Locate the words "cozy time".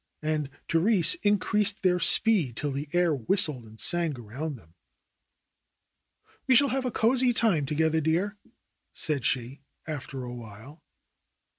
6.91-7.67